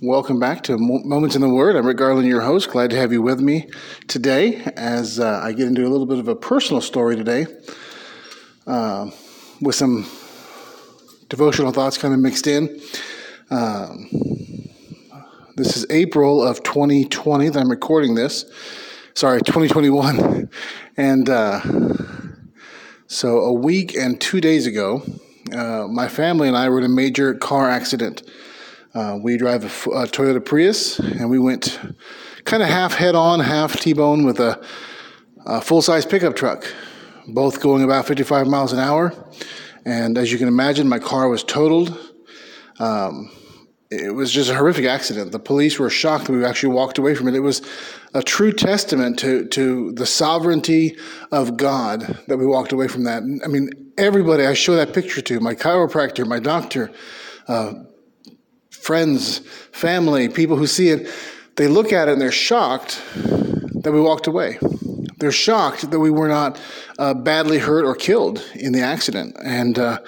Welcome 0.00 0.38
back 0.38 0.62
to 0.62 0.78
Moments 0.78 1.34
in 1.34 1.42
the 1.42 1.48
Word. 1.48 1.74
I'm 1.74 1.84
Rick 1.84 1.96
Garland, 1.96 2.28
your 2.28 2.42
host. 2.42 2.70
Glad 2.70 2.90
to 2.90 2.96
have 2.96 3.10
you 3.10 3.20
with 3.20 3.40
me 3.40 3.68
today 4.06 4.62
as 4.76 5.18
uh, 5.18 5.40
I 5.42 5.50
get 5.50 5.66
into 5.66 5.84
a 5.84 5.88
little 5.88 6.06
bit 6.06 6.20
of 6.20 6.28
a 6.28 6.36
personal 6.36 6.80
story 6.80 7.16
today 7.16 7.46
uh, 8.68 9.10
with 9.60 9.74
some 9.74 10.08
devotional 11.28 11.72
thoughts 11.72 11.98
kind 11.98 12.14
of 12.14 12.20
mixed 12.20 12.46
in. 12.46 12.80
Um, 13.50 14.08
this 15.56 15.76
is 15.76 15.84
April 15.90 16.44
of 16.44 16.62
2020 16.62 17.48
that 17.48 17.58
I'm 17.58 17.68
recording 17.68 18.14
this. 18.14 18.44
Sorry, 19.14 19.40
2021. 19.40 20.48
And 20.96 21.28
uh, 21.28 21.60
so 23.08 23.38
a 23.38 23.52
week 23.52 23.96
and 23.96 24.20
two 24.20 24.40
days 24.40 24.66
ago, 24.66 25.02
uh, 25.52 25.88
my 25.88 26.06
family 26.06 26.46
and 26.46 26.56
I 26.56 26.68
were 26.68 26.78
in 26.78 26.84
a 26.84 26.88
major 26.88 27.34
car 27.34 27.68
accident. 27.68 28.22
Uh, 28.98 29.16
we 29.16 29.36
drive 29.36 29.62
a, 29.62 29.90
a, 29.90 30.06
Toyota 30.08 30.44
Prius, 30.44 30.98
and 30.98 31.30
we 31.30 31.38
went 31.38 31.78
kind 32.42 32.64
of 32.64 32.68
half 32.68 32.94
head 32.94 33.14
on, 33.14 33.38
half 33.38 33.78
T 33.78 33.92
bone 33.92 34.24
with 34.24 34.40
a, 34.40 34.60
a 35.46 35.60
full 35.60 35.82
size 35.82 36.04
pickup 36.04 36.34
truck, 36.34 36.66
both 37.28 37.60
going 37.60 37.84
about 37.84 38.06
55 38.06 38.48
miles 38.48 38.72
an 38.72 38.80
hour. 38.80 39.14
And 39.84 40.18
as 40.18 40.32
you 40.32 40.38
can 40.38 40.48
imagine, 40.48 40.88
my 40.88 40.98
car 40.98 41.28
was 41.28 41.44
totaled. 41.44 41.96
Um, 42.80 43.30
it 43.88 44.16
was 44.16 44.32
just 44.32 44.50
a 44.50 44.56
horrific 44.56 44.86
accident. 44.86 45.30
The 45.30 45.38
police 45.38 45.78
were 45.78 45.90
shocked 45.90 46.24
that 46.24 46.32
we 46.32 46.44
actually 46.44 46.74
walked 46.74 46.98
away 46.98 47.14
from 47.14 47.28
it. 47.28 47.36
It 47.36 47.40
was 47.40 47.62
a 48.14 48.22
true 48.22 48.50
testament 48.50 49.20
to, 49.20 49.46
to 49.46 49.92
the 49.92 50.06
sovereignty 50.06 50.96
of 51.30 51.56
God 51.56 52.18
that 52.26 52.36
we 52.36 52.46
walked 52.46 52.72
away 52.72 52.88
from 52.88 53.04
that. 53.04 53.22
I 53.44 53.46
mean, 53.46 53.70
everybody 53.96 54.44
I 54.44 54.54
show 54.54 54.74
that 54.74 54.92
picture 54.92 55.20
to 55.20 55.38
my 55.38 55.54
chiropractor, 55.54 56.26
my 56.26 56.40
doctor, 56.40 56.90
uh, 57.46 57.74
friends, 58.70 59.38
family, 59.72 60.28
people 60.28 60.56
who 60.56 60.66
see 60.66 60.88
it, 60.88 61.10
they 61.56 61.68
look 61.68 61.92
at 61.92 62.08
it 62.08 62.12
and 62.12 62.20
they're 62.20 62.32
shocked 62.32 63.02
that 63.82 63.92
we 63.92 64.00
walked 64.00 64.26
away. 64.26 64.58
They're 65.18 65.32
shocked 65.32 65.90
that 65.90 65.98
we 65.98 66.10
were 66.10 66.28
not 66.28 66.60
uh, 66.98 67.14
badly 67.14 67.58
hurt 67.58 67.84
or 67.84 67.94
killed 67.94 68.44
in 68.54 68.72
the 68.72 68.82
accident. 68.82 69.36
And 69.42 69.78
uh, 69.78 69.98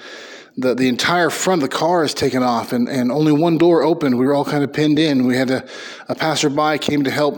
the, 0.57 0.73
the 0.73 0.87
entire 0.87 1.29
front 1.29 1.63
of 1.63 1.69
the 1.69 1.75
car 1.75 2.03
is 2.03 2.13
taken 2.13 2.43
off, 2.43 2.73
and, 2.73 2.87
and 2.87 3.11
only 3.11 3.31
one 3.31 3.57
door 3.57 3.83
opened. 3.83 4.17
We 4.17 4.25
were 4.25 4.33
all 4.33 4.45
kind 4.45 4.63
of 4.63 4.71
pinned 4.71 4.99
in. 4.99 5.25
We 5.25 5.35
had 5.35 5.49
a, 5.49 5.67
a 6.07 6.15
passerby 6.15 6.77
came 6.79 7.03
to 7.03 7.11
help 7.11 7.35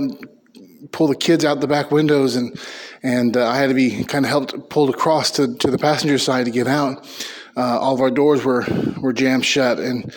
pull 0.91 1.07
the 1.07 1.15
kids 1.15 1.45
out 1.45 1.61
the 1.61 1.67
back 1.67 1.91
windows, 1.91 2.35
and, 2.35 2.59
and 3.01 3.37
uh, 3.37 3.47
I 3.47 3.57
had 3.57 3.67
to 3.67 3.73
be 3.73 4.03
kind 4.03 4.25
of 4.25 4.29
helped 4.29 4.69
pulled 4.69 4.89
across 4.89 5.31
to, 5.31 5.55
to 5.55 5.71
the 5.71 5.77
passenger 5.77 6.17
side 6.17 6.45
to 6.45 6.51
get 6.51 6.67
out. 6.67 7.07
Uh, 7.55 7.79
all 7.79 7.93
of 7.93 8.01
our 8.01 8.11
doors 8.11 8.43
were, 8.43 8.65
were 8.99 9.13
jammed 9.13 9.45
shut, 9.45 9.79
and 9.79 10.13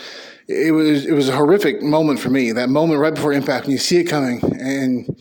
it 0.49 0.73
was 0.73 1.07
it 1.07 1.13
was 1.13 1.29
a 1.29 1.37
horrific 1.37 1.83
moment 1.83 2.21
for 2.21 2.31
me. 2.31 2.53
That 2.53 2.69
moment 2.69 3.01
right 3.01 3.15
before 3.15 3.33
impact, 3.33 3.67
when 3.67 3.73
you 3.73 3.79
see 3.79 3.99
it 3.99 4.05
coming, 4.05 4.41
and 4.61 5.17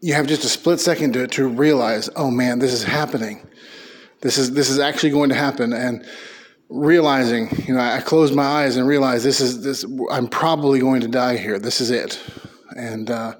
you 0.00 0.14
have 0.14 0.26
just 0.26 0.44
a 0.44 0.48
split 0.48 0.80
second 0.80 1.12
to 1.12 1.26
to 1.28 1.48
realize, 1.48 2.10
oh 2.16 2.30
man, 2.30 2.58
this 2.58 2.72
is 2.72 2.82
happening. 2.82 3.46
This 4.22 4.38
is 4.38 4.52
this 4.52 4.70
is 4.70 4.78
actually 4.78 5.10
going 5.10 5.28
to 5.28 5.36
happen, 5.36 5.72
and 5.72 6.04
realizing, 6.68 7.48
you 7.66 7.74
know, 7.74 7.80
I 7.80 8.00
closed 8.00 8.34
my 8.34 8.44
eyes 8.44 8.76
and 8.76 8.88
realized 8.88 9.24
this 9.24 9.40
is 9.40 9.62
this. 9.62 9.84
I'm 10.10 10.26
probably 10.26 10.80
going 10.80 11.00
to 11.02 11.08
die 11.08 11.36
here. 11.36 11.58
This 11.58 11.80
is 11.80 11.90
it, 11.90 12.20
and. 12.76 13.10
Uh, 13.10 13.34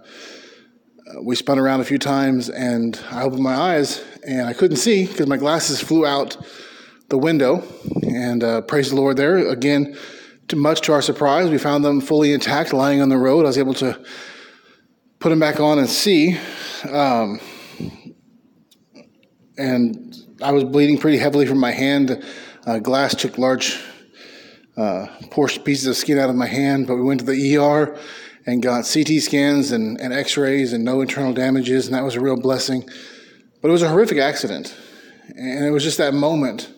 we 1.22 1.34
spun 1.34 1.58
around 1.58 1.80
a 1.80 1.84
few 1.84 1.98
times 1.98 2.48
and 2.50 3.00
I 3.10 3.24
opened 3.24 3.42
my 3.42 3.56
eyes 3.56 4.04
and 4.24 4.46
I 4.46 4.52
couldn't 4.52 4.76
see 4.76 5.06
because 5.06 5.26
my 5.26 5.38
glasses 5.38 5.80
flew 5.80 6.06
out 6.06 6.36
the 7.08 7.18
window. 7.18 7.64
And 8.02 8.44
uh, 8.44 8.60
praise 8.60 8.90
the 8.90 8.96
Lord 8.96 9.16
there. 9.16 9.48
Again, 9.48 9.96
much 10.54 10.82
to 10.82 10.92
our 10.92 11.02
surprise, 11.02 11.50
we 11.50 11.58
found 11.58 11.84
them 11.84 12.00
fully 12.00 12.32
intact, 12.32 12.72
lying 12.72 13.00
on 13.00 13.08
the 13.08 13.16
road. 13.16 13.44
I 13.44 13.48
was 13.48 13.58
able 13.58 13.74
to 13.74 14.02
put 15.18 15.28
them 15.30 15.38
back 15.38 15.60
on 15.60 15.78
and 15.78 15.88
see. 15.88 16.38
Um, 16.88 17.40
and 19.58 20.16
I 20.42 20.52
was 20.52 20.64
bleeding 20.64 20.98
pretty 20.98 21.18
heavily 21.18 21.46
from 21.46 21.58
my 21.58 21.70
hand. 21.70 22.24
Uh, 22.66 22.78
glass 22.78 23.14
took 23.14 23.38
large 23.38 23.78
uh, 24.76 25.06
pieces 25.64 25.86
of 25.86 25.96
skin 25.96 26.18
out 26.18 26.30
of 26.30 26.36
my 26.36 26.46
hand, 26.46 26.86
but 26.86 26.96
we 26.96 27.02
went 27.02 27.20
to 27.20 27.26
the 27.26 27.56
ER 27.56 27.98
and 28.46 28.62
got 28.62 28.90
CT 28.90 29.20
scans 29.20 29.70
and, 29.72 30.00
and 30.00 30.12
x 30.12 30.36
rays 30.36 30.72
and 30.72 30.84
no 30.84 31.00
internal 31.00 31.32
damages, 31.32 31.86
and 31.86 31.94
that 31.94 32.04
was 32.04 32.16
a 32.16 32.20
real 32.20 32.40
blessing. 32.40 32.88
But 33.60 33.68
it 33.68 33.72
was 33.72 33.82
a 33.82 33.88
horrific 33.88 34.18
accident. 34.18 34.74
And 35.36 35.64
it 35.64 35.70
was 35.70 35.84
just 35.84 35.98
that 35.98 36.14
moment 36.14 36.72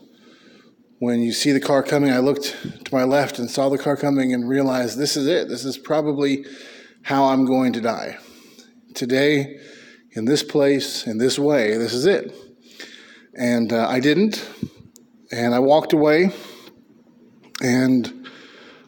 when 1.02 1.20
you 1.20 1.32
see 1.32 1.50
the 1.50 1.58
car 1.58 1.82
coming, 1.82 2.12
I 2.12 2.20
looked 2.20 2.56
to 2.84 2.94
my 2.94 3.02
left 3.02 3.40
and 3.40 3.50
saw 3.50 3.68
the 3.68 3.76
car 3.76 3.96
coming 3.96 4.32
and 4.32 4.48
realized 4.48 4.96
this 4.96 5.16
is 5.16 5.26
it. 5.26 5.48
This 5.48 5.64
is 5.64 5.76
probably 5.76 6.44
how 7.02 7.24
I'm 7.24 7.44
going 7.44 7.72
to 7.72 7.80
die. 7.80 8.18
Today, 8.94 9.58
in 10.12 10.26
this 10.26 10.44
place, 10.44 11.04
in 11.04 11.18
this 11.18 11.40
way, 11.40 11.76
this 11.76 11.92
is 11.92 12.06
it. 12.06 12.32
And 13.34 13.72
uh, 13.72 13.88
I 13.88 13.98
didn't. 13.98 14.48
And 15.32 15.52
I 15.56 15.58
walked 15.58 15.92
away. 15.92 16.30
And 17.60 18.28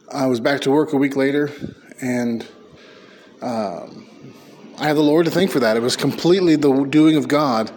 I 0.09 0.27
was 0.27 0.39
back 0.39 0.61
to 0.61 0.71
work 0.71 0.93
a 0.93 0.97
week 0.97 1.17
later. 1.17 1.51
And 2.01 2.47
um, 3.43 4.07
I 4.79 4.87
have 4.87 4.95
the 4.95 5.03
Lord 5.03 5.25
to 5.25 5.33
thank 5.33 5.51
for 5.51 5.59
that. 5.59 5.77
It 5.77 5.83
was 5.83 5.97
completely 5.97 6.55
the 6.55 6.85
doing 6.85 7.17
of 7.17 7.27
God 7.27 7.73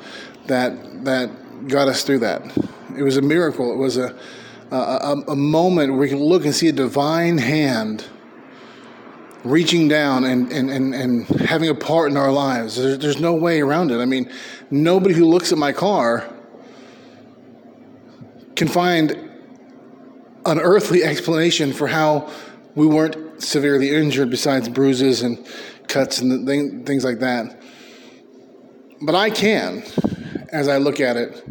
that, 0.45 1.05
that 1.05 1.67
got 1.67 1.87
us 1.87 2.03
through 2.03 2.19
that. 2.19 2.76
It 2.97 3.03
was 3.03 3.17
a 3.17 3.21
miracle. 3.21 3.71
It 3.71 3.77
was 3.77 3.97
a, 3.97 4.15
a, 4.71 5.23
a 5.29 5.35
moment 5.35 5.91
where 5.91 6.01
we 6.01 6.09
can 6.09 6.19
look 6.19 6.45
and 6.45 6.53
see 6.53 6.67
a 6.67 6.73
divine 6.73 7.37
hand 7.37 8.05
reaching 9.43 9.87
down 9.87 10.23
and, 10.25 10.51
and, 10.51 10.69
and, 10.69 10.93
and 10.93 11.25
having 11.41 11.69
a 11.69 11.75
part 11.75 12.11
in 12.11 12.17
our 12.17 12.31
lives. 12.31 12.75
There's, 12.75 12.99
there's 12.99 13.19
no 13.19 13.33
way 13.33 13.61
around 13.61 13.91
it. 13.91 13.99
I 13.99 14.05
mean, 14.05 14.31
nobody 14.71 15.13
who 15.13 15.25
looks 15.25 15.51
at 15.51 15.57
my 15.57 15.71
car 15.71 16.27
can 18.55 18.67
find 18.67 19.11
an 20.45 20.59
earthly 20.59 21.03
explanation 21.03 21.71
for 21.73 21.87
how 21.87 22.31
we 22.75 22.87
weren't 22.87 23.41
severely 23.41 23.91
injured 23.91 24.29
besides 24.29 24.67
bruises 24.69 25.21
and 25.21 25.45
cuts 25.87 26.19
and 26.19 26.85
things 26.85 27.03
like 27.03 27.19
that. 27.19 27.61
But 29.01 29.15
I 29.15 29.29
can, 29.29 29.83
as 30.51 30.67
I 30.67 30.77
look 30.77 30.99
at 30.99 31.17
it, 31.17 31.45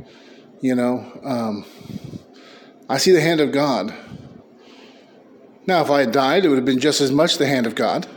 you 0.66 0.75
know, 0.75 1.21
um, 1.22 1.65
I 2.88 2.99
see 2.99 3.12
the 3.12 3.21
hand 3.21 3.41
of 3.41 3.53
God. 3.53 3.94
Now, 5.65 5.81
if 5.81 5.91
I 5.91 6.00
had 6.00 6.10
died, 6.10 6.44
it 6.44 6.49
would 6.49 6.56
have 6.56 6.65
been 6.65 6.81
just 6.81 7.00
as 7.00 7.12
much 7.12 7.38
the 7.38 7.47
hand 7.47 7.66
of 7.66 7.77
God. 7.77 8.09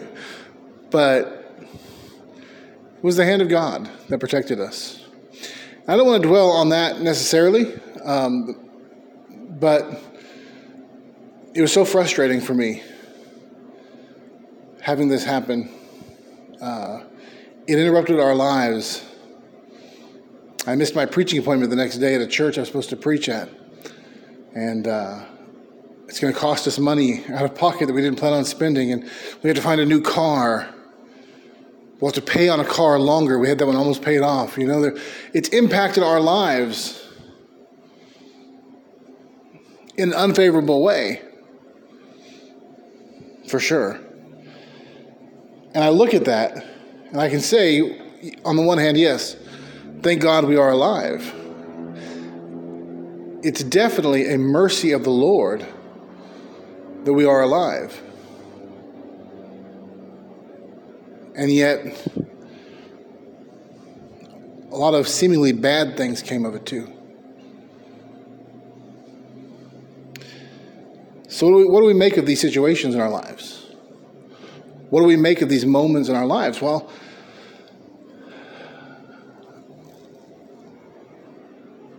but 0.90 1.52
it 2.96 3.02
was 3.02 3.16
the 3.16 3.24
hand 3.24 3.42
of 3.42 3.48
God 3.48 3.90
that 4.08 4.20
protected 4.20 4.60
us. 4.60 5.04
I 5.88 5.96
don't 5.96 6.06
want 6.06 6.22
to 6.22 6.28
dwell 6.28 6.50
on 6.50 6.68
that 6.68 7.00
necessarily, 7.00 7.74
um, 8.04 8.54
but 9.58 10.00
it 11.52 11.60
was 11.60 11.72
so 11.72 11.84
frustrating 11.84 12.40
for 12.40 12.54
me 12.54 12.84
having 14.80 15.08
this 15.08 15.24
happen. 15.24 15.68
Uh, 16.60 17.00
it 17.66 17.76
interrupted 17.76 18.20
our 18.20 18.36
lives 18.36 19.05
I 20.68 20.74
missed 20.74 20.96
my 20.96 21.06
preaching 21.06 21.38
appointment 21.38 21.70
the 21.70 21.76
next 21.76 21.98
day 21.98 22.16
at 22.16 22.20
a 22.20 22.26
church 22.26 22.58
I 22.58 22.62
was 22.62 22.68
supposed 22.68 22.90
to 22.90 22.96
preach 22.96 23.28
at. 23.28 23.48
And 24.52 24.88
uh, 24.88 25.24
it's 26.08 26.18
going 26.18 26.34
to 26.34 26.38
cost 26.38 26.66
us 26.66 26.76
money 26.76 27.24
out 27.28 27.44
of 27.44 27.54
pocket 27.54 27.86
that 27.86 27.92
we 27.92 28.02
didn't 28.02 28.18
plan 28.18 28.32
on 28.32 28.44
spending. 28.44 28.90
And 28.90 29.04
we 29.42 29.48
had 29.48 29.54
to 29.54 29.62
find 29.62 29.80
a 29.80 29.86
new 29.86 30.00
car. 30.00 30.68
We'll 32.00 32.10
have 32.10 32.24
to 32.24 32.32
pay 32.32 32.48
on 32.48 32.58
a 32.58 32.64
car 32.64 32.98
longer. 32.98 33.38
We 33.38 33.48
had 33.48 33.58
that 33.58 33.66
one 33.66 33.76
almost 33.76 34.02
paid 34.02 34.22
off. 34.22 34.58
You 34.58 34.66
know, 34.66 34.96
it's 35.32 35.50
impacted 35.50 36.02
our 36.02 36.18
lives 36.18 37.00
in 39.96 40.10
an 40.10 40.14
unfavorable 40.14 40.82
way, 40.82 41.22
for 43.48 43.60
sure. 43.60 44.00
And 45.74 45.84
I 45.84 45.90
look 45.90 46.12
at 46.12 46.24
that 46.24 46.66
and 47.10 47.20
I 47.20 47.28
can 47.30 47.40
say, 47.40 48.02
on 48.44 48.56
the 48.56 48.62
one 48.62 48.78
hand, 48.78 48.98
yes, 48.98 49.36
Thank 50.06 50.22
God 50.22 50.44
we 50.44 50.56
are 50.56 50.70
alive. 50.70 51.34
It's 53.42 53.64
definitely 53.64 54.32
a 54.32 54.38
mercy 54.38 54.92
of 54.92 55.02
the 55.02 55.10
Lord 55.10 55.66
that 57.02 57.12
we 57.12 57.24
are 57.24 57.42
alive. 57.42 58.00
And 61.34 61.50
yet, 61.50 61.84
a 64.70 64.76
lot 64.76 64.94
of 64.94 65.08
seemingly 65.08 65.50
bad 65.50 65.96
things 65.96 66.22
came 66.22 66.44
of 66.44 66.54
it 66.54 66.64
too. 66.64 66.86
So, 71.26 71.46
what 71.46 71.50
do, 71.50 71.56
we, 71.56 71.64
what 71.64 71.80
do 71.80 71.86
we 71.86 71.94
make 71.94 72.16
of 72.16 72.26
these 72.26 72.40
situations 72.40 72.94
in 72.94 73.00
our 73.00 73.10
lives? 73.10 73.66
What 74.88 75.00
do 75.00 75.06
we 75.08 75.16
make 75.16 75.42
of 75.42 75.48
these 75.48 75.66
moments 75.66 76.08
in 76.08 76.14
our 76.14 76.26
lives? 76.26 76.62
Well, 76.62 76.92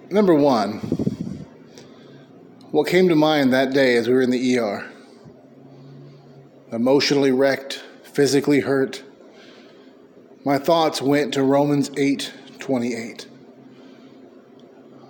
Number 0.10 0.34
one, 0.34 0.78
what 2.72 2.88
came 2.88 3.10
to 3.10 3.16
mind 3.16 3.52
that 3.52 3.74
day 3.74 3.98
as 3.98 4.08
we 4.08 4.14
were 4.14 4.22
in 4.22 4.32
the 4.32 4.58
ER 4.58 4.90
emotionally 6.72 7.32
wrecked, 7.32 7.84
physically 8.04 8.62
hurt, 8.62 9.04
my 10.46 10.58
thoughts 10.58 11.02
went 11.02 11.34
to 11.34 11.44
Romans 11.44 11.92
8 11.98 12.34
28. 12.58 13.28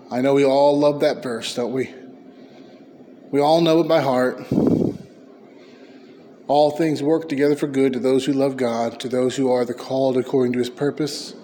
I 0.10 0.22
know 0.22 0.34
we 0.34 0.44
all 0.44 0.80
love 0.80 1.02
that 1.02 1.22
verse, 1.22 1.54
don't 1.54 1.74
we? 1.74 1.94
We 3.30 3.40
all 3.40 3.62
know 3.62 3.82
it 3.82 3.88
by 3.88 4.02
heart. 4.02 4.44
All 6.48 6.72
things 6.72 7.04
work 7.04 7.30
together 7.30 7.56
for 7.56 7.68
good 7.68 7.94
to 7.94 8.00
those 8.00 8.26
who 8.26 8.34
love 8.34 8.58
God, 8.58 9.00
to 9.02 9.10
those 9.10 9.36
who 9.36 9.52
are 9.52 9.64
the 9.64 9.76
called 9.76 10.18
according 10.18 10.54
to 10.54 10.60
his 10.60 10.72
purpose. 10.72 11.36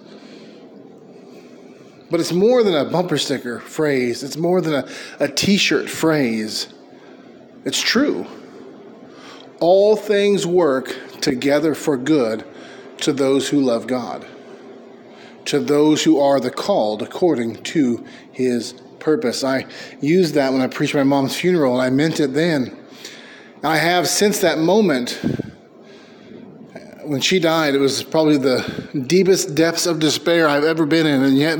But 2.13 2.19
it's 2.19 2.31
more 2.31 2.61
than 2.61 2.75
a 2.75 2.85
bumper 2.85 3.17
sticker 3.17 3.59
phrase, 3.59 4.21
it's 4.21 4.37
more 4.37 4.61
than 4.61 4.87
a, 5.19 5.27
t 5.27 5.57
shirt 5.57 5.89
phrase. 5.89 6.71
It's 7.65 7.81
true. 7.81 8.27
All 9.59 9.95
things 9.95 10.45
work 10.45 10.95
together 11.21 11.73
for 11.73 11.97
good 11.97 12.45
to 12.97 13.13
those 13.13 13.49
who 13.49 13.61
love 13.61 13.87
God, 13.87 14.27
to 15.45 15.59
those 15.59 16.03
who 16.03 16.19
are 16.19 16.39
the 16.39 16.51
called 16.51 17.01
according 17.01 17.63
to 17.63 18.05
his 18.31 18.73
purpose. 18.99 19.43
I 19.43 19.65
used 19.99 20.35
that 20.35 20.53
when 20.53 20.61
I 20.61 20.67
preached 20.67 20.93
my 20.93 21.01
mom's 21.01 21.35
funeral, 21.35 21.73
and 21.73 21.81
I 21.81 21.89
meant 21.89 22.19
it 22.19 22.35
then. 22.35 22.77
I 23.63 23.77
have 23.77 24.07
since 24.07 24.39
that 24.41 24.59
moment. 24.59 25.19
When 27.05 27.21
she 27.21 27.39
died, 27.39 27.73
it 27.73 27.79
was 27.79 28.03
probably 28.03 28.37
the 28.37 29.03
deepest 29.07 29.55
depths 29.55 29.87
of 29.87 29.99
despair 29.99 30.47
I've 30.47 30.63
ever 30.63 30.85
been 30.85 31.07
in, 31.07 31.23
and 31.23 31.35
yet 31.35 31.59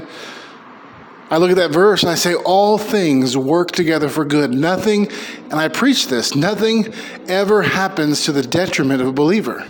I 1.33 1.38
look 1.38 1.50
at 1.50 1.57
that 1.57 1.71
verse 1.71 2.03
and 2.03 2.12
I 2.12 2.15
say, 2.15 2.35
All 2.35 2.77
things 2.77 3.35
work 3.35 3.71
together 3.71 4.07
for 4.07 4.24
good. 4.24 4.53
Nothing, 4.53 5.12
and 5.45 5.56
I 5.56 5.68
preach 5.68 6.07
this, 6.07 6.35
nothing 6.35 6.94
ever 7.27 7.63
happens 7.63 8.25
to 8.25 8.31
the 8.31 8.44
detriment 8.44 9.01
of 9.01 9.07
a 9.07 9.12
believer. 9.12 9.68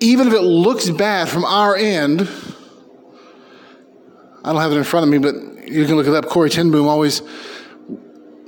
Even 0.00 0.26
if 0.26 0.34
it 0.34 0.40
looks 0.40 0.90
bad 0.90 1.28
from 1.28 1.44
our 1.44 1.76
end, 1.76 2.28
I 4.42 4.52
don't 4.52 4.60
have 4.60 4.72
it 4.72 4.76
in 4.78 4.82
front 4.82 5.04
of 5.04 5.10
me, 5.10 5.18
but 5.18 5.68
you 5.68 5.86
can 5.86 5.94
look 5.94 6.08
it 6.08 6.12
up. 6.12 6.26
Corrie 6.26 6.50
ten 6.50 6.72
Boom 6.72 6.88
always 6.88 7.22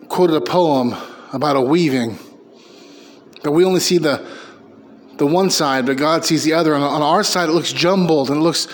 quoted 0.08 0.34
a 0.34 0.40
poem 0.40 0.96
about 1.32 1.54
a 1.54 1.60
weaving. 1.60 2.18
That 3.44 3.52
we 3.52 3.64
only 3.64 3.78
see 3.78 3.98
the, 3.98 4.28
the 5.16 5.28
one 5.28 5.48
side, 5.48 5.86
but 5.86 5.96
God 5.96 6.24
sees 6.24 6.42
the 6.42 6.54
other. 6.54 6.74
And 6.74 6.82
on 6.82 7.02
our 7.02 7.22
side, 7.22 7.48
it 7.48 7.52
looks 7.52 7.72
jumbled 7.72 8.30
and 8.30 8.38
it 8.38 8.42
looks 8.42 8.66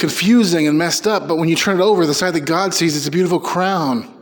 confusing 0.00 0.66
and 0.66 0.76
messed 0.76 1.06
up, 1.06 1.28
but 1.28 1.36
when 1.36 1.48
you 1.48 1.54
turn 1.54 1.78
it 1.78 1.82
over, 1.82 2.06
the 2.06 2.14
side 2.14 2.34
that 2.34 2.46
God 2.46 2.74
sees, 2.74 2.96
it's 2.96 3.06
a 3.06 3.10
beautiful 3.10 3.38
crown. 3.38 4.12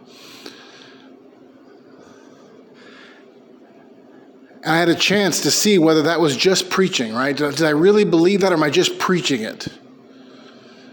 And 4.64 4.72
I 4.74 4.76
had 4.76 4.88
a 4.88 4.94
chance 4.94 5.42
to 5.42 5.50
see 5.52 5.78
whether 5.78 6.02
that 6.02 6.20
was 6.20 6.36
just 6.36 6.68
preaching, 6.68 7.14
right? 7.14 7.34
Did 7.34 7.62
I 7.62 7.70
really 7.70 8.04
believe 8.04 8.40
that 8.40 8.52
or 8.52 8.56
am 8.56 8.62
I 8.64 8.70
just 8.70 8.98
preaching 8.98 9.42
it? 9.42 9.68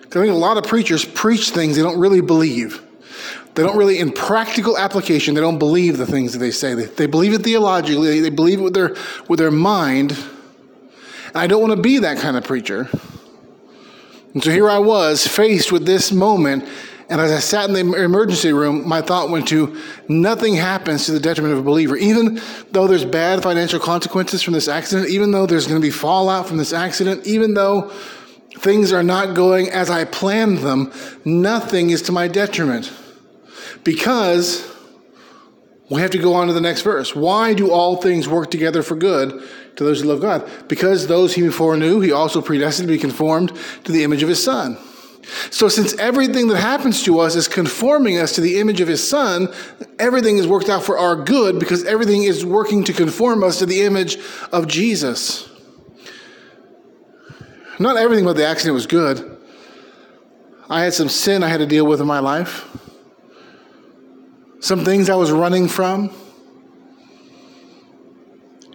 Because 0.01 0.21
I 0.21 0.25
think 0.25 0.35
a 0.35 0.37
lot 0.37 0.57
of 0.57 0.65
preachers 0.65 1.03
preach 1.03 1.49
things 1.49 1.75
they 1.75 1.81
don't 1.81 1.99
really 1.99 2.21
believe. 2.21 2.81
They 3.55 3.63
don't 3.63 3.77
really, 3.77 3.99
in 3.99 4.11
practical 4.11 4.77
application, 4.77 5.33
they 5.33 5.41
don't 5.41 5.59
believe 5.59 5.97
the 5.97 6.05
things 6.05 6.33
that 6.33 6.39
they 6.39 6.51
say. 6.51 6.75
They, 6.75 6.85
they 6.85 7.07
believe 7.07 7.33
it 7.33 7.41
theologically, 7.41 8.19
they 8.19 8.29
believe 8.29 8.59
it 8.59 8.63
with 8.63 8.75
their, 8.75 8.95
with 9.27 9.39
their 9.39 9.51
mind. 9.51 10.11
And 10.11 11.37
I 11.37 11.47
don't 11.47 11.61
want 11.61 11.75
to 11.75 11.81
be 11.81 11.99
that 11.99 12.19
kind 12.19 12.37
of 12.37 12.43
preacher. 12.43 12.87
And 14.35 14.43
so 14.43 14.51
here 14.51 14.69
I 14.69 14.79
was 14.79 15.25
faced 15.25 15.71
with 15.71 15.85
this 15.85 16.11
moment. 16.11 16.67
And 17.09 17.21
as 17.21 17.31
I 17.31 17.39
sat 17.39 17.69
in 17.69 17.73
the 17.73 18.03
emergency 18.03 18.51
room, 18.51 18.85
my 18.85 19.01
thought 19.01 19.29
went 19.29 19.47
to 19.47 19.79
nothing 20.09 20.55
happens 20.55 21.05
to 21.05 21.13
the 21.13 21.21
detriment 21.21 21.53
of 21.53 21.59
a 21.59 21.63
believer. 21.63 21.95
Even 21.95 22.41
though 22.71 22.85
there's 22.85 23.05
bad 23.05 23.41
financial 23.41 23.79
consequences 23.79 24.41
from 24.41 24.53
this 24.53 24.67
accident, 24.67 25.09
even 25.09 25.31
though 25.31 25.45
there's 25.45 25.67
going 25.67 25.79
to 25.79 25.85
be 25.85 25.91
fallout 25.91 26.47
from 26.47 26.57
this 26.57 26.73
accident, 26.73 27.25
even 27.25 27.53
though 27.53 27.89
things 28.57 28.91
are 28.91 29.03
not 29.03 29.35
going 29.35 29.69
as 29.69 29.89
I 29.89 30.03
planned 30.03 30.57
them, 30.57 30.91
nothing 31.23 31.91
is 31.91 32.01
to 32.03 32.11
my 32.11 32.27
detriment. 32.27 32.91
Because 33.85 34.69
we 35.89 36.01
have 36.01 36.11
to 36.11 36.17
go 36.17 36.33
on 36.33 36.47
to 36.47 36.53
the 36.53 36.61
next 36.61 36.81
verse. 36.81 37.15
Why 37.15 37.53
do 37.53 37.71
all 37.71 37.97
things 37.97 38.27
work 38.27 38.49
together 38.49 38.81
for 38.81 38.95
good 38.95 39.47
to 39.75 39.83
those 39.83 40.01
who 40.01 40.07
love 40.07 40.21
God? 40.21 40.49
Because 40.67 41.07
those 41.07 41.35
he 41.35 41.43
before 41.43 41.77
knew, 41.77 41.99
he 42.01 42.11
also 42.11 42.41
predestined 42.41 42.87
to 42.87 42.93
be 42.93 42.99
conformed 42.99 43.51
to 43.83 43.91
the 43.91 44.03
image 44.03 44.23
of 44.23 44.29
his 44.29 44.43
Son. 44.43 44.77
So, 45.49 45.69
since 45.69 45.95
everything 45.95 46.47
that 46.49 46.57
happens 46.57 47.03
to 47.03 47.19
us 47.19 47.35
is 47.35 47.47
conforming 47.47 48.19
us 48.19 48.33
to 48.33 48.41
the 48.41 48.59
image 48.59 48.79
of 48.79 48.87
his 48.87 49.07
Son, 49.07 49.47
everything 49.97 50.37
is 50.37 50.47
worked 50.47 50.69
out 50.69 50.83
for 50.83 50.99
our 50.99 51.15
good 51.15 51.59
because 51.59 51.83
everything 51.83 52.23
is 52.23 52.45
working 52.45 52.83
to 52.83 52.93
conform 52.93 53.43
us 53.43 53.59
to 53.59 53.65
the 53.65 53.81
image 53.81 54.17
of 54.51 54.67
Jesus. 54.67 55.49
Not 57.79 57.97
everything 57.97 58.23
about 58.23 58.37
the 58.37 58.45
accident 58.45 58.75
was 58.75 58.87
good. 58.87 59.37
I 60.69 60.83
had 60.83 60.93
some 60.93 61.09
sin 61.09 61.43
I 61.43 61.47
had 61.47 61.57
to 61.57 61.65
deal 61.65 61.85
with 61.85 62.01
in 62.01 62.07
my 62.07 62.19
life, 62.19 62.65
some 64.65 64.83
things 64.83 65.11
I 65.11 65.15
was 65.15 65.31
running 65.31 65.67
from. 65.67 66.09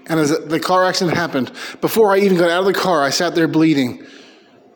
And 0.06 0.20
as 0.20 0.30
the 0.46 0.60
car 0.60 0.84
accident 0.84 1.16
happened, 1.16 1.50
before 1.80 2.12
I 2.12 2.18
even 2.18 2.38
got 2.38 2.48
out 2.48 2.60
of 2.60 2.66
the 2.66 2.72
car, 2.72 3.02
I 3.02 3.10
sat 3.10 3.34
there 3.34 3.48
bleeding, 3.48 4.06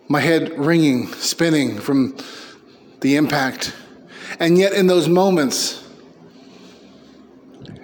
my 0.08 0.18
head 0.18 0.58
ringing, 0.58 1.06
spinning 1.12 1.78
from 1.78 2.16
the 3.00 3.14
impact. 3.14 3.76
And 4.40 4.58
yet, 4.58 4.72
in 4.72 4.88
those 4.88 5.08
moments, 5.08 5.88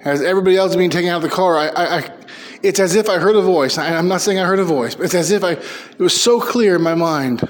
as 0.03 0.21
everybody 0.21 0.57
else 0.57 0.71
is 0.71 0.75
being 0.75 0.89
taken 0.89 1.09
out 1.09 1.23
of 1.23 1.29
the 1.29 1.33
car, 1.33 1.57
I, 1.57 1.67
I, 1.67 1.97
I, 1.99 2.13
it's 2.61 2.81
as 2.81 2.95
if 2.95 3.07
I 3.07 3.17
heard 3.17 3.37
a 3.37 3.41
voice. 3.41 3.77
I, 3.77 3.95
I'm 3.95 4.09
not 4.09 4.19
saying 4.19 4.39
I 4.39 4.45
heard 4.45 4.59
a 4.59 4.65
voice, 4.65 4.95
but 4.95 5.05
it's 5.05 5.15
as 5.15 5.31
if 5.31 5.45
I, 5.45 5.51
it 5.51 5.99
was 5.99 6.19
so 6.19 6.41
clear 6.41 6.75
in 6.75 6.81
my 6.81 6.95
mind 6.95 7.47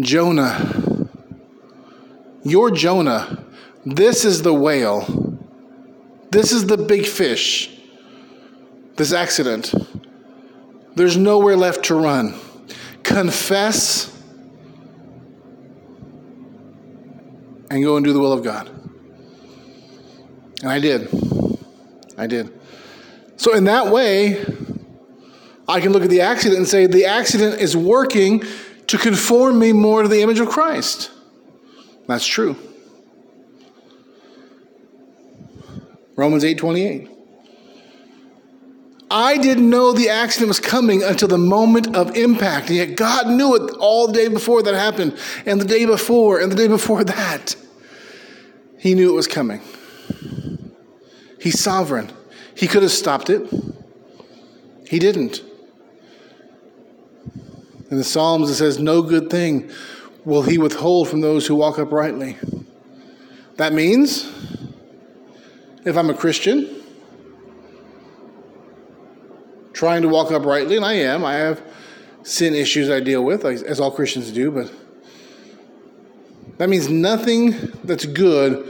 Jonah, 0.00 1.06
you're 2.44 2.70
Jonah. 2.70 3.43
This 3.86 4.24
is 4.24 4.42
the 4.42 4.54
whale. 4.54 5.38
This 6.30 6.52
is 6.52 6.66
the 6.66 6.76
big 6.76 7.06
fish 7.06 7.74
this 8.96 9.12
accident. 9.12 9.74
There's 10.94 11.16
nowhere 11.16 11.56
left 11.56 11.86
to 11.86 11.94
run. 11.94 12.38
Confess 13.02 14.10
and 17.70 17.82
go 17.82 17.96
and 17.96 18.04
do 18.04 18.12
the 18.12 18.20
will 18.20 18.32
of 18.32 18.44
God. 18.44 18.68
And 20.62 20.70
I 20.70 20.78
did. 20.78 21.08
I 22.16 22.26
did. 22.26 22.52
So, 23.36 23.54
in 23.54 23.64
that 23.64 23.88
way, 23.88 24.44
I 25.68 25.80
can 25.80 25.92
look 25.92 26.04
at 26.04 26.10
the 26.10 26.20
accident 26.20 26.58
and 26.58 26.68
say 26.68 26.86
the 26.86 27.06
accident 27.06 27.60
is 27.60 27.76
working 27.76 28.44
to 28.86 28.96
conform 28.96 29.58
me 29.58 29.72
more 29.72 30.02
to 30.02 30.08
the 30.08 30.22
image 30.22 30.38
of 30.38 30.48
Christ. 30.48 31.10
That's 32.06 32.26
true. 32.26 32.56
Romans 36.16 36.44
8 36.44 36.58
28. 36.58 37.10
I 39.10 39.38
didn't 39.38 39.68
know 39.68 39.92
the 39.92 40.08
accident 40.08 40.48
was 40.48 40.60
coming 40.60 41.02
until 41.02 41.28
the 41.28 41.38
moment 41.38 41.94
of 41.94 42.16
impact. 42.16 42.68
And 42.68 42.76
yet 42.76 42.96
God 42.96 43.28
knew 43.28 43.54
it 43.54 43.74
all 43.78 44.08
the 44.08 44.12
day 44.12 44.28
before 44.28 44.62
that 44.62 44.74
happened, 44.74 45.16
and 45.46 45.60
the 45.60 45.64
day 45.64 45.84
before, 45.84 46.40
and 46.40 46.50
the 46.50 46.56
day 46.56 46.68
before 46.68 47.04
that. 47.04 47.54
He 48.78 48.94
knew 48.94 49.10
it 49.10 49.14
was 49.14 49.28
coming. 49.28 49.60
He's 51.40 51.60
sovereign. 51.60 52.10
He 52.56 52.66
could 52.66 52.82
have 52.82 52.92
stopped 52.92 53.30
it. 53.30 53.48
He 54.88 54.98
didn't. 54.98 55.42
In 57.90 57.98
the 57.98 58.04
Psalms, 58.04 58.50
it 58.50 58.56
says, 58.56 58.78
No 58.78 59.02
good 59.02 59.30
thing 59.30 59.70
will 60.24 60.42
he 60.42 60.58
withhold 60.58 61.08
from 61.08 61.20
those 61.20 61.46
who 61.46 61.54
walk 61.54 61.78
uprightly. 61.78 62.36
That 63.56 63.72
means, 63.72 64.30
if 65.84 65.96
I'm 65.96 66.10
a 66.10 66.14
Christian, 66.14 66.82
trying 69.72 70.02
to 70.02 70.08
walk 70.08 70.30
uprightly, 70.30 70.76
and 70.76 70.84
I 70.84 70.94
am. 70.94 71.24
I 71.24 71.34
have 71.34 71.62
sin 72.22 72.54
issues 72.54 72.88
I 72.88 73.00
deal 73.00 73.22
with, 73.22 73.44
as 73.44 73.80
all 73.80 73.90
Christians 73.90 74.30
do, 74.30 74.50
but 74.50 74.72
that 76.58 76.68
means 76.68 76.88
nothing 76.88 77.50
that's 77.84 78.06
good 78.06 78.68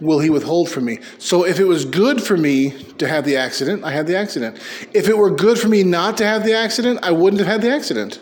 will 0.00 0.18
he 0.18 0.30
withhold 0.30 0.68
from 0.68 0.84
me. 0.84 0.98
So 1.18 1.44
if 1.44 1.58
it 1.60 1.64
was 1.64 1.84
good 1.84 2.22
for 2.22 2.36
me 2.36 2.70
to 2.98 3.08
have 3.08 3.24
the 3.24 3.36
accident, 3.36 3.84
I 3.84 3.90
had 3.90 4.06
the 4.06 4.16
accident. 4.16 4.56
If 4.92 5.08
it 5.08 5.16
were 5.16 5.30
good 5.30 5.58
for 5.58 5.68
me 5.68 5.82
not 5.82 6.16
to 6.18 6.26
have 6.26 6.44
the 6.44 6.54
accident, 6.54 7.00
I 7.02 7.10
wouldn't 7.10 7.40
have 7.40 7.48
had 7.48 7.62
the 7.62 7.70
accident. 7.70 8.20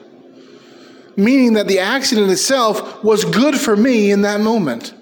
Meaning 1.17 1.55
that 1.55 1.69
the 1.69 1.79
accident 1.79 2.31
itself 2.31 3.05
was 3.05 3.25
good 3.25 3.59
for 3.59 3.77
me 3.77 4.11
in 4.11 4.23
that 4.23 4.41
moment, 4.41 4.95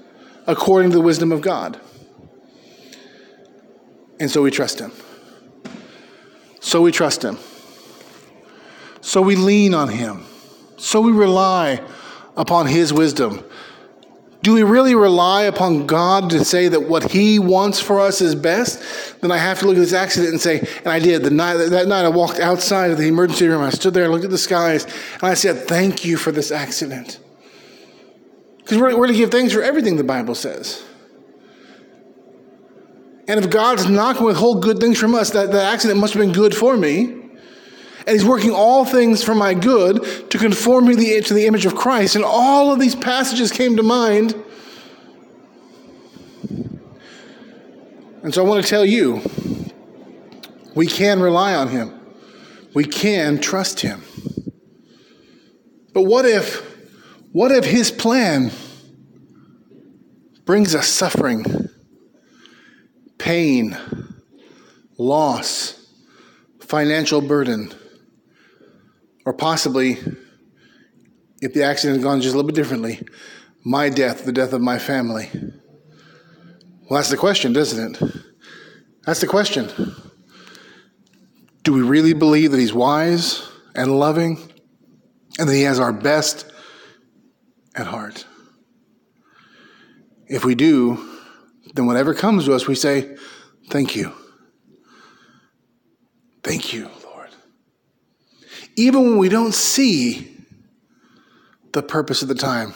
according 0.46 0.90
to 0.90 0.96
the 0.96 1.02
wisdom 1.02 1.32
of 1.32 1.40
God. 1.40 1.80
And 4.20 4.30
so 4.30 4.42
we 4.42 4.52
trust 4.52 4.78
him. 4.78 4.92
So 6.60 6.82
we 6.82 6.92
trust 6.92 7.24
Him. 7.24 7.38
So 9.00 9.22
we 9.22 9.34
lean 9.34 9.74
on 9.74 9.88
Him. 9.88 10.24
So 10.76 11.00
we 11.00 11.10
rely 11.10 11.82
upon 12.36 12.66
His 12.66 12.92
wisdom 12.92 13.44
Do 14.42 14.54
we 14.54 14.62
really 14.62 14.94
rely 14.94 15.42
upon 15.42 15.86
God 15.86 16.30
to 16.30 16.44
say 16.44 16.68
that 16.68 16.88
what 16.88 17.10
He 17.10 17.38
wants 17.38 17.80
for 17.80 18.00
us 18.00 18.20
is 18.20 18.34
best? 18.34 19.20
Then 19.20 19.32
I 19.32 19.38
have 19.38 19.58
to 19.60 19.66
look 19.66 19.76
at 19.76 19.80
this 19.80 19.92
accident 19.92 20.32
and 20.32 20.40
say, 20.40 20.60
and 20.78 20.88
I 20.88 20.98
did. 20.98 21.22
The 21.22 21.30
night, 21.30 21.56
that 21.56 21.88
night 21.88 22.04
I 22.04 22.08
walked 22.08 22.40
outside 22.40 22.90
of 22.90 22.98
the 22.98 23.08
emergency 23.08 23.48
room. 23.48 23.62
I 23.62 23.70
stood 23.70 23.92
there 23.92 24.04
and 24.04 24.12
looked 24.12 24.24
at 24.24 24.30
the 24.30 24.38
skies 24.38 24.84
and 24.84 25.24
I 25.24 25.34
said, 25.34 25.66
Thank 25.66 26.04
you 26.04 26.16
for 26.16 26.30
this 26.30 26.50
accident. 26.50 27.18
Because 28.58 28.78
we're, 28.78 28.96
we're 28.96 29.08
to 29.08 29.14
give 29.14 29.30
thanks 29.30 29.52
for 29.52 29.62
everything 29.62 29.96
the 29.96 30.04
Bible 30.04 30.34
says. 30.34 30.82
And 33.30 33.38
if 33.38 33.48
God's 33.48 33.88
not 33.88 34.16
going 34.16 34.24
to 34.24 34.26
withhold 34.26 34.60
good 34.60 34.80
things 34.80 34.98
from 34.98 35.14
us, 35.14 35.30
that, 35.30 35.52
that 35.52 35.72
accident 35.72 36.00
must 36.00 36.14
have 36.14 36.20
been 36.20 36.32
good 36.32 36.52
for 36.52 36.76
me. 36.76 37.04
And 37.04 38.08
he's 38.08 38.24
working 38.24 38.50
all 38.50 38.84
things 38.84 39.22
for 39.22 39.36
my 39.36 39.54
good 39.54 40.28
to 40.32 40.36
conform 40.36 40.88
me 40.88 41.20
to 41.20 41.32
the 41.32 41.46
image 41.46 41.64
of 41.64 41.76
Christ. 41.76 42.16
And 42.16 42.24
all 42.24 42.72
of 42.72 42.80
these 42.80 42.96
passages 42.96 43.52
came 43.52 43.76
to 43.76 43.84
mind. 43.84 44.34
And 48.24 48.34
so 48.34 48.44
I 48.44 48.48
want 48.48 48.64
to 48.64 48.68
tell 48.68 48.84
you 48.84 49.22
we 50.74 50.88
can 50.88 51.20
rely 51.20 51.54
on 51.54 51.68
him, 51.68 52.00
we 52.74 52.82
can 52.82 53.40
trust 53.40 53.78
him. 53.78 54.02
But 55.92 56.02
what 56.02 56.24
if, 56.24 56.66
what 57.30 57.52
if 57.52 57.64
his 57.64 57.92
plan 57.92 58.50
brings 60.44 60.74
us 60.74 60.88
suffering, 60.88 61.69
pain, 63.30 63.78
loss, 64.98 65.86
financial 66.58 67.20
burden? 67.20 67.72
Or 69.24 69.32
possibly, 69.32 69.98
if 71.40 71.54
the 71.54 71.62
accident 71.62 71.98
had 71.98 72.02
gone 72.02 72.20
just 72.20 72.34
a 72.34 72.36
little 72.36 72.48
bit 72.48 72.56
differently, 72.56 73.06
my 73.62 73.88
death, 73.88 74.24
the 74.24 74.32
death 74.32 74.52
of 74.52 74.60
my 74.60 74.80
family. 74.80 75.30
Well, 75.32 76.98
that's 76.98 77.10
the 77.10 77.16
question, 77.16 77.52
doesn't 77.52 78.02
it? 78.02 78.12
That's 79.06 79.20
the 79.20 79.28
question. 79.28 79.94
Do 81.62 81.72
we 81.72 81.82
really 81.82 82.14
believe 82.14 82.50
that 82.50 82.58
He's 82.58 82.74
wise 82.74 83.48
and 83.76 83.96
loving 83.96 84.38
and 85.38 85.48
that 85.48 85.54
He 85.54 85.62
has 85.62 85.78
our 85.78 85.92
best 85.92 86.50
at 87.76 87.86
heart? 87.86 88.26
If 90.26 90.44
we 90.44 90.56
do, 90.56 91.09
then 91.74 91.86
whatever 91.86 92.14
comes 92.14 92.44
to 92.44 92.54
us, 92.54 92.66
we 92.66 92.74
say, 92.74 93.16
Thank 93.68 93.94
you. 93.94 94.12
Thank 96.42 96.72
you 96.72 96.90
Lord. 97.04 97.28
even 98.76 99.02
when 99.02 99.18
we 99.18 99.28
don't 99.28 99.54
see 99.54 100.40
the 101.72 101.82
purpose 101.82 102.22
of 102.22 102.28
the 102.28 102.34
time. 102.34 102.72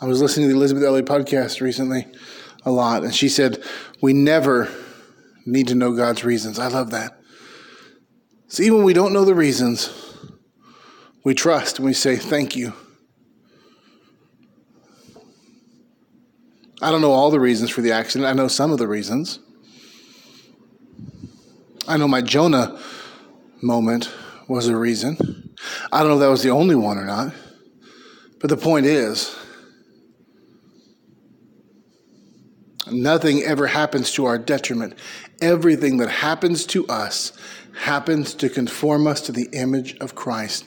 I 0.00 0.06
was 0.06 0.20
listening 0.20 0.48
to 0.48 0.52
the 0.52 0.58
Elisabeth 0.58 0.82
Elliot 0.82 1.06
podcast 1.06 1.60
recently 1.60 2.06
a 2.64 2.70
lot, 2.70 3.04
and 3.04 3.14
she 3.14 3.28
said, 3.28 3.62
We 4.00 4.12
never 4.12 4.68
need 5.46 5.68
to 5.68 5.74
know 5.74 5.94
God's 5.94 6.24
reasons. 6.24 6.58
I 6.58 6.68
love 6.68 6.90
that. 6.90 7.20
So 8.48 8.62
even 8.62 8.78
when 8.78 8.86
we 8.86 8.92
don't 8.92 9.12
know 9.12 9.24
the 9.24 9.34
reasons, 9.34 9.90
we 11.24 11.34
trust 11.34 11.78
and 11.78 11.86
we 11.86 11.94
say, 11.94 12.16
Thank 12.16 12.56
you. 12.56 12.72
I 16.82 16.90
don't 16.90 17.00
know 17.00 17.12
all 17.12 17.30
the 17.30 17.38
reasons 17.38 17.70
for 17.70 17.80
the 17.80 17.92
accident. 17.92 18.28
I 18.28 18.32
know 18.32 18.48
some 18.48 18.72
of 18.72 18.78
the 18.78 18.88
reasons. 18.88 19.38
I 21.86 21.96
know 21.96 22.08
my 22.08 22.22
Jonah 22.22 22.80
moment 23.62 24.10
was 24.48 24.66
a 24.66 24.76
reason. 24.76 25.54
I 25.92 26.00
don't 26.00 26.08
know 26.08 26.14
if 26.14 26.20
that 26.20 26.28
was 26.28 26.42
the 26.42 26.50
only 26.50 26.74
one 26.74 26.98
or 26.98 27.04
not. 27.04 27.32
But 28.40 28.50
the 28.50 28.56
point 28.56 28.86
is, 28.86 29.32
nothing 32.90 33.42
ever 33.42 33.68
happens 33.68 34.10
to 34.14 34.24
our 34.24 34.36
detriment. 34.36 34.94
Everything 35.40 35.98
that 35.98 36.08
happens 36.08 36.66
to 36.66 36.84
us 36.88 37.32
happens 37.78 38.34
to 38.34 38.48
conform 38.48 39.06
us 39.06 39.20
to 39.22 39.32
the 39.32 39.48
image 39.52 39.96
of 39.98 40.16
Christ. 40.16 40.64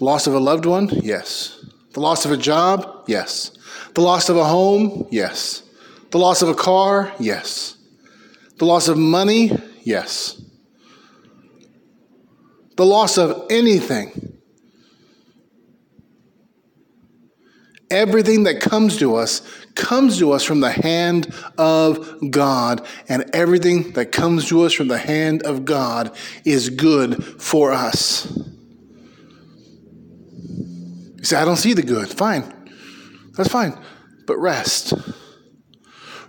Loss 0.00 0.26
of 0.26 0.34
a 0.34 0.40
loved 0.40 0.66
one? 0.66 0.88
Yes. 0.88 1.63
The 1.94 2.00
loss 2.00 2.24
of 2.24 2.30
a 2.30 2.36
job? 2.36 3.04
Yes. 3.06 3.56
The 3.94 4.02
loss 4.02 4.28
of 4.28 4.36
a 4.36 4.44
home? 4.44 5.08
Yes. 5.10 5.62
The 6.10 6.18
loss 6.18 6.42
of 6.42 6.48
a 6.48 6.54
car? 6.54 7.12
Yes. 7.18 7.76
The 8.58 8.66
loss 8.66 8.88
of 8.88 8.98
money? 8.98 9.50
Yes 9.82 10.40
the 12.76 12.84
loss 12.84 13.18
of 13.18 13.46
anything. 13.50 14.32
Everything 17.90 18.44
that 18.44 18.60
comes 18.60 18.96
to 18.98 19.14
us 19.14 19.42
comes 19.74 20.18
to 20.18 20.32
us 20.32 20.42
from 20.42 20.60
the 20.60 20.70
hand 20.70 21.32
of 21.58 22.30
God, 22.30 22.84
and 23.08 23.28
everything 23.32 23.92
that 23.92 24.10
comes 24.10 24.48
to 24.48 24.62
us 24.62 24.72
from 24.72 24.88
the 24.88 24.98
hand 24.98 25.42
of 25.42 25.64
God 25.64 26.16
is 26.44 26.70
good 26.70 27.22
for 27.40 27.72
us. 27.72 28.26
You 31.24 31.28
say, 31.28 31.36
I 31.38 31.46
don't 31.46 31.56
see 31.56 31.72
the 31.72 31.82
good. 31.82 32.06
Fine. 32.10 32.52
That's 33.32 33.48
fine. 33.48 33.82
But 34.26 34.36
rest. 34.36 34.92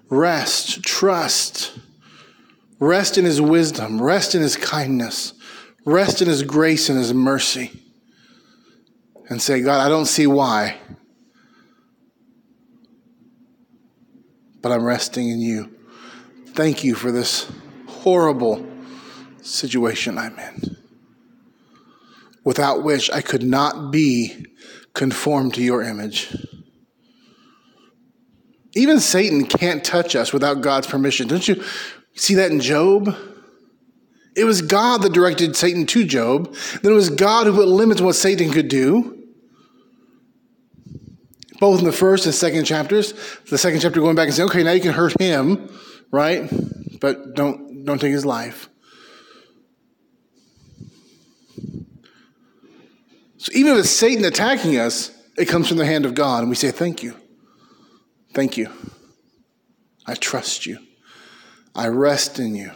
Rest. 0.10 0.84
Trust. 0.84 1.78
Rest 2.80 3.18
in 3.18 3.26
His 3.26 3.42
wisdom. 3.42 4.02
Rest 4.02 4.36
in 4.36 4.42
His 4.42 4.56
kindness. 4.56 5.34
Rest 5.86 6.22
in 6.22 6.30
His 6.30 6.44
grace 6.44 6.88
and 6.88 6.98
His 6.98 7.14
mercy. 7.14 7.78
And 9.28 9.42
say, 9.42 9.60
God, 9.60 9.86
I 9.86 9.90
don't 9.90 10.06
see 10.06 10.28
why, 10.28 10.78
but 14.62 14.72
I'm 14.72 14.86
resting 14.86 15.28
in 15.28 15.42
you. 15.42 15.76
Thank 16.54 16.86
you 16.86 16.96
for 16.96 17.12
this 17.12 17.52
horrible 17.86 18.66
situation 19.42 20.18
I'm 20.18 20.40
in, 20.40 20.78
without 22.46 22.84
which 22.84 23.12
I 23.12 23.22
could 23.22 23.44
not 23.44 23.92
be 23.92 24.46
conformed 24.94 25.56
to 25.56 25.62
your 25.62 25.82
image. 25.82 26.34
Even 28.76 29.00
Satan 29.00 29.46
can't 29.46 29.84
touch 29.84 30.16
us 30.16 30.32
without 30.32 30.62
God's 30.62 30.88
permission. 30.88 31.28
Don't 31.28 31.48
you 31.48 31.64
see 32.14 32.36
that 32.36 32.52
in 32.52 32.60
Job? 32.62 33.14
It 34.36 34.44
was 34.44 34.62
God 34.62 35.02
that 35.02 35.14
directed 35.14 35.56
Satan 35.56 35.86
to 35.88 36.06
Job. 36.06 36.54
Then 36.82 36.92
it 36.92 36.96
was 36.96 37.10
God 37.10 37.48
who 37.48 37.54
put 37.54 37.68
limits 37.68 38.02
on 38.02 38.08
what 38.08 38.16
Satan 38.16 38.52
could 38.52 38.68
do. 38.68 39.12
Both 41.60 41.80
in 41.80 41.86
the 41.86 41.94
first 41.94 42.26
and 42.26 42.36
second 42.36 42.66
chapters. 42.66 43.14
The 43.50 43.58
second 43.58 43.80
chapter 43.80 44.02
going 44.02 44.18
back 44.18 44.28
and 44.28 44.36
saying, 44.36 44.50
okay, 44.50 44.62
now 44.64 44.72
you 44.72 44.82
can 44.82 44.92
hurt 44.92 45.20
him, 45.20 45.70
right? 46.12 46.50
But 47.00 47.34
don't 47.34 47.86
don't 47.86 48.00
take 48.00 48.12
his 48.12 48.26
life. 48.26 48.68
Even 53.56 53.74
if 53.74 53.80
it's 53.80 53.90
Satan 53.90 54.26
attacking 54.26 54.78
us, 54.78 55.12
it 55.38 55.46
comes 55.46 55.68
from 55.68 55.78
the 55.78 55.86
hand 55.86 56.06
of 56.06 56.14
God, 56.14 56.42
and 56.42 56.50
we 56.50 56.56
say, 56.56 56.72
Thank 56.72 57.02
you. 57.02 57.16
Thank 58.34 58.58
you. 58.58 58.70
I 60.06 60.14
trust 60.14 60.66
you. 60.66 60.78
I 61.74 61.88
rest 61.88 62.38
in 62.38 62.54
you. 62.54 62.72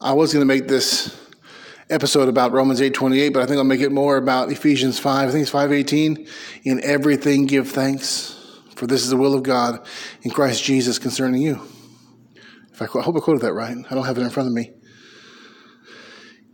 I 0.00 0.12
was 0.12 0.32
going 0.32 0.40
to 0.40 0.46
make 0.46 0.66
this 0.68 1.28
episode 1.90 2.28
about 2.28 2.52
Romans 2.52 2.80
8:28, 2.80 3.32
but 3.32 3.42
I 3.42 3.46
think 3.46 3.58
I'll 3.58 3.64
make 3.64 3.80
it 3.80 3.92
more 3.92 4.16
about 4.16 4.50
Ephesians 4.50 4.98
5. 4.98 5.28
I 5.28 5.32
think 5.32 5.42
it's 5.42 5.50
5:18. 5.50 6.28
In 6.64 6.82
everything 6.84 7.46
give 7.46 7.68
thanks, 7.68 8.34
for 8.74 8.86
this 8.86 9.02
is 9.02 9.10
the 9.10 9.16
will 9.16 9.34
of 9.34 9.42
God 9.42 9.86
in 10.22 10.30
Christ 10.30 10.62
Jesus 10.62 10.98
concerning 10.98 11.42
you. 11.42 11.60
If 12.72 12.80
I, 12.80 12.84
I 12.84 13.02
hope 13.02 13.16
I 13.16 13.20
quoted 13.20 13.42
that 13.42 13.52
right. 13.52 13.76
I 13.90 13.94
don't 13.94 14.04
have 14.04 14.18
it 14.18 14.22
in 14.22 14.30
front 14.30 14.48
of 14.48 14.52
me. 14.52 14.72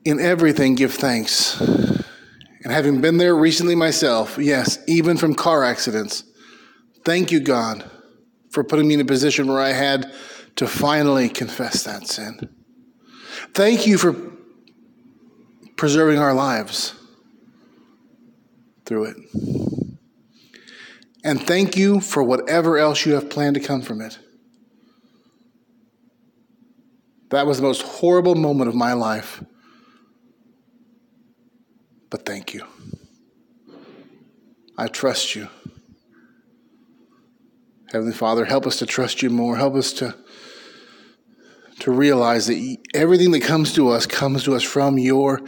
In 0.05 0.21
everything 0.21 0.75
give 0.75 0.95
thanks. 0.95 1.61
And 1.61 2.73
having 2.73 3.01
been 3.01 3.19
there 3.19 3.37
recently 3.37 3.75
myself, 3.75 4.39
yes, 4.39 4.79
even 4.87 5.17
from 5.17 5.35
car 5.35 5.65
accidents, 5.65 6.25
thank 7.05 7.31
you, 7.31 7.41
God, 7.41 7.91
for 8.51 8.65
putting 8.65 8.89
me 8.89 8.95
in 8.95 9.01
a 9.01 9.05
position 9.05 9.49
where 9.49 9.61
I 9.61 9.73
had 9.73 10.13
to 10.57 10.67
finally 10.67 11.29
confess 11.29 11.83
that 11.85 12.07
sin. 12.07 12.49
Thank 13.53 13.87
you 13.87 13.99
for 13.99 14.15
preserving 15.77 16.19
our 16.19 16.35
lives 16.35 16.95
through 18.85 19.05
it. 19.05 19.17
And 21.25 21.47
thank 21.47 21.77
you 21.77 22.01
for 22.01 22.23
whatever 22.23 22.79
else 22.79 23.07
you 23.07 23.15
have 23.15 23.31
planned 23.31 23.55
to 23.55 23.61
come 23.61 23.81
from 23.81 24.01
it. 24.01 24.19
That 27.31 27.47
was 27.47 27.57
the 27.57 27.63
most 27.63 27.83
horrible 27.83 28.35
moment 28.35 28.69
of 28.69 28.75
my 28.75 28.93
life. 28.93 29.43
But 32.15 32.25
thank 32.25 32.55
you. 32.55 32.65
I 34.79 34.87
trust 34.87 35.35
you. 35.35 35.49
Heavenly 37.91 38.15
Father, 38.15 38.45
help 38.45 38.69
us 38.69 38.79
to 38.79 38.87
trust 38.87 39.21
you 39.21 39.31
more. 39.31 39.57
Help 39.57 39.75
us 39.75 39.93
to 39.95 40.15
to 41.81 41.91
realize 41.91 42.47
that 42.47 42.77
everything 42.95 43.33
that 43.33 43.43
comes 43.43 43.75
to 43.75 43.89
us 43.89 44.07
comes 44.07 44.45
to 44.45 44.55
us 44.55 44.63
from 44.63 44.97
your 44.97 45.41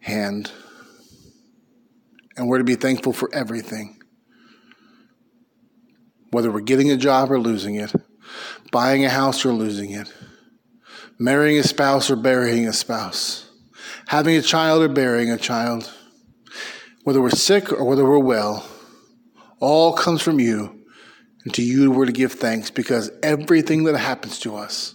hand. 0.00 0.50
And 2.38 2.48
we're 2.48 2.56
to 2.56 2.64
be 2.64 2.76
thankful 2.76 3.12
for 3.12 3.28
everything. 3.34 4.00
Whether 6.30 6.50
we're 6.50 6.62
getting 6.62 6.90
a 6.90 6.96
job 6.96 7.30
or 7.30 7.38
losing 7.38 7.74
it, 7.74 7.92
buying 8.72 9.04
a 9.04 9.10
house 9.10 9.44
or 9.44 9.52
losing 9.52 9.90
it, 9.90 10.10
marrying 11.18 11.58
a 11.58 11.64
spouse 11.64 12.10
or 12.10 12.16
burying 12.16 12.66
a 12.66 12.72
spouse, 12.72 13.50
having 14.06 14.36
a 14.36 14.42
child 14.42 14.82
or 14.82 14.88
burying 14.88 15.30
a 15.30 15.36
child, 15.36 15.92
whether 17.04 17.20
we're 17.20 17.30
sick 17.30 17.72
or 17.72 17.84
whether 17.84 18.04
we're 18.04 18.18
well, 18.18 18.66
all 19.60 19.92
comes 19.92 20.20
from 20.20 20.40
you. 20.40 20.80
And 21.44 21.54
to 21.54 21.62
you 21.62 21.90
we're 21.90 22.06
to 22.06 22.12
give 22.12 22.32
thanks 22.32 22.70
because 22.70 23.10
everything 23.22 23.84
that 23.84 23.96
happens 23.96 24.38
to 24.40 24.56
us 24.56 24.94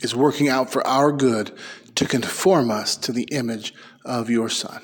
is 0.00 0.14
working 0.14 0.48
out 0.48 0.70
for 0.70 0.86
our 0.86 1.12
good 1.12 1.56
to 1.96 2.06
conform 2.06 2.70
us 2.70 2.96
to 2.96 3.12
the 3.12 3.24
image 3.24 3.74
of 4.04 4.30
your 4.30 4.48
Son. 4.48 4.80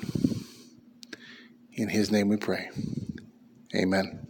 In 1.73 1.89
his 1.89 2.11
name 2.11 2.27
we 2.27 2.37
pray. 2.37 2.69
Amen. 3.73 4.26